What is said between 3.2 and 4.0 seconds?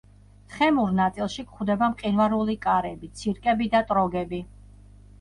ცირკები და